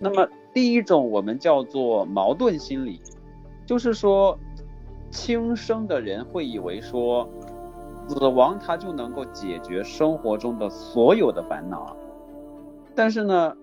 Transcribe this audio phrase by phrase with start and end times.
[0.00, 3.00] 那么第一种我们叫做矛盾心理，
[3.66, 4.36] 就是说
[5.10, 7.28] 轻生的人会以为说
[8.08, 11.94] 死亡它就能够解决生活中的所有的烦恼，
[12.96, 13.56] 但是呢。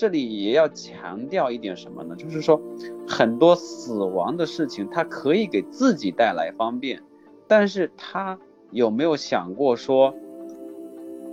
[0.00, 2.14] 这里也要强调一点什么呢？
[2.14, 2.60] 就是说，
[3.08, 7.02] 很多死亡的事情，它可以给自己带来方便，
[7.48, 8.38] 但是他
[8.70, 10.14] 有没有想过说，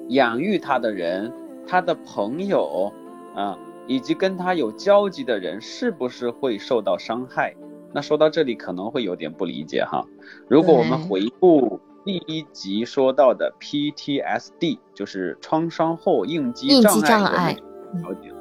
[0.07, 1.31] 养育他的人、
[1.67, 2.91] 他的朋友
[3.35, 3.55] 啊，
[3.88, 7.55] 以及跟他有交集的人，是不是会受到伤害？
[7.94, 10.05] 那说到这里可能会有点不理解哈。
[10.49, 17.55] 如果我们回顾第一集说到的 PTSD，就是创伤后应激障碍，
[18.03, 18.31] 了解。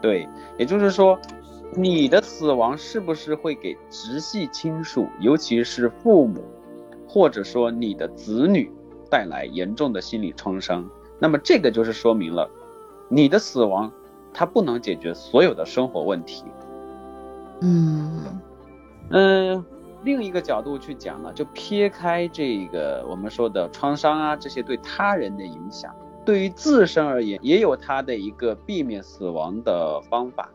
[0.00, 0.26] 对，
[0.58, 1.18] 也就是说，
[1.76, 6.42] 你的死亡是不是会给直系亲属，尤其是父母，
[7.06, 8.70] 或者说你的子女
[9.10, 10.88] 带来严重的心理创伤？
[11.18, 12.50] 那么这个就是说明了，
[13.08, 13.92] 你的死亡
[14.32, 16.44] 它不能解决所有的生活问题。
[17.60, 18.40] 嗯
[19.10, 19.64] 嗯，
[20.02, 25.94] 另一个角度去讲呢，就撇开这个我们说的创伤啊这些对他人的影响。
[26.24, 30.48] 对于自身而言，也有它的一个避免死亡的方法。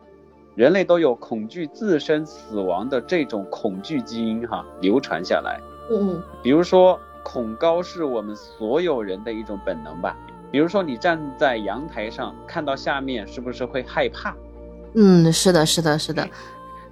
[0.56, 5.62] 人类都有恐惧自身死亡的这种恐惧基因，哈，流传下来。
[5.91, 10.17] 嗯，比如说恐高是我们所有人的一种本能吧。
[10.52, 14.36] 比如说你站在阳台上看到下面，是不是会害怕？
[14.95, 16.28] 嗯，是的，是的，是的。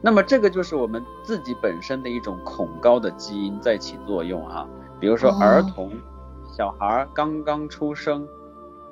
[0.02, 4.68] 那么这个就是我们自己本身的一种恐高的基因在起作用，啊。
[5.00, 5.92] 比如说儿童、
[6.56, 8.28] 小孩刚刚出生。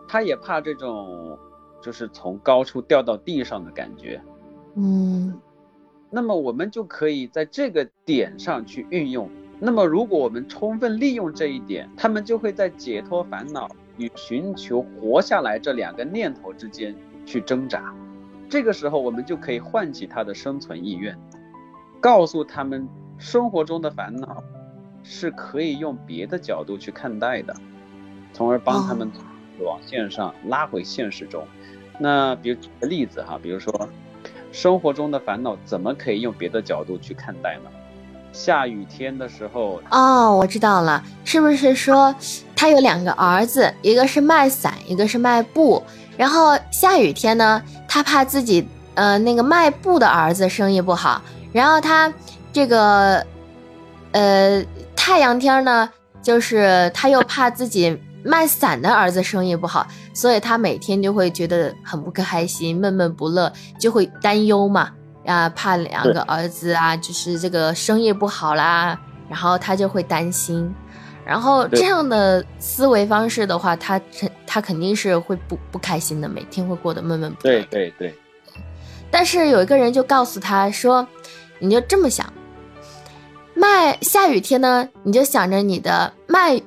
[0.06, 1.40] 他也怕这种，
[1.82, 4.22] 就是从高处掉到地上的感觉，
[4.76, 5.34] 嗯，
[6.12, 9.28] 那么我们就可以在这个点上去运用。
[9.60, 17.94] 那么如果我们充分利用这一点，他们就会在解脱烦恼与寻求活下来这两个念头之间去挣扎。
[18.50, 21.18] 这个时候，我们就可以唤起他的生存意愿，
[22.00, 24.44] 告诉他们生活中的烦恼
[25.04, 27.56] 是可以用别的角度去看待的，
[28.32, 29.12] 从而帮他们。
[29.60, 31.46] 往线上拉回现实中，
[32.00, 33.88] 那比如举个例子哈，比如说
[34.52, 37.70] 生活中的烦恼怎么可以用别的角度去看待呢？
[38.34, 42.14] 下雨天的时候哦，我知道了，是不是说
[42.54, 45.82] 他有两个儿子，一个是卖伞，一个是卖布，
[46.18, 51.22] 然后下雨天呢，他怕自己呃那个卖布的儿子生意不好，
[51.54, 52.12] 然后他
[52.52, 53.26] 这个
[54.12, 54.62] 呃
[54.96, 55.90] 太阳天呢，
[56.22, 57.98] 就是他又怕自己。
[58.26, 64.92] 卖伞的儿子生意不好，所以他每天就会觉得很不开心，闷闷不乐，就会担忧嘛，
[65.26, 68.98] 啊，怕两个儿子啊，就是这个生意不好啦，
[69.30, 70.74] 然后他就会担心，
[71.26, 77.54] 然后这样的思维方式的话，他肯他肯定是会不不开心的，每天会过得闷闷不乐。
[77.54, 78.16] 对对对。
[79.10, 81.08] 但是有一个人就告诉他说，
[81.60, 82.32] 你就这么想，
[83.54, 86.62] 卖下雨天呢，你就想着你的卖。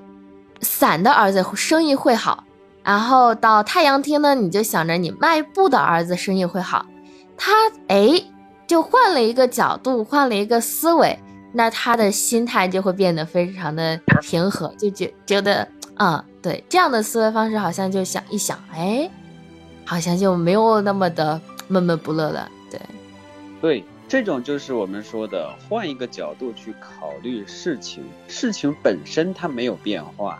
[0.62, 2.42] 伞的儿子生意会好，
[2.82, 6.86] 然后到太阳天呢，你就想着你卖布的儿子生意会好，
[7.36, 7.52] 他
[7.88, 8.24] 哎
[8.76, 11.18] 就换了一个角度，换了一个思维，
[11.54, 19.10] 那他的心态就会变得非常的平和，就觉觉得啊，对这样的思维方式，好像就想一想，哎，
[19.86, 22.78] 好像就没有那么的闷闷不乐了，对，
[23.62, 30.38] 对，这种就是我们说的换一个角度去考虑事情，事情本身它没有变化。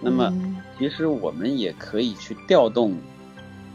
[0.00, 0.32] 那么，
[0.78, 2.96] 其实我们也可以去调动，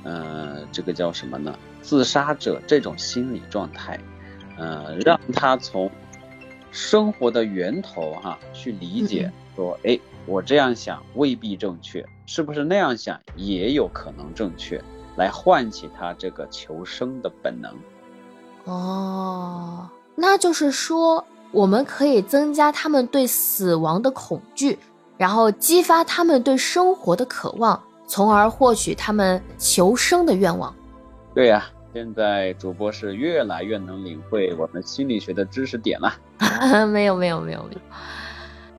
[0.04, 1.54] 呃，这个叫什么呢？
[1.82, 4.00] 自杀者这种心理状态，
[4.58, 5.90] 呃，让他从
[6.72, 14.82] 生活的源头哈去理解，说，哎，我这样想未必正确，是不是那样想也有可能正确，
[15.16, 17.74] 来唤起他这个求生的本能。
[18.66, 24.78] 哦，那就是说，我们可以增加他们对死亡的恐惧。
[25.18, 30.76] 然后激发他们对生活的渴望，从而获取他们求生的愿望。
[31.36, 36.12] 对呀，现在主播是越来越能领会我们心理学的知识点了。
[36.88, 37.80] 没有没有没有没有。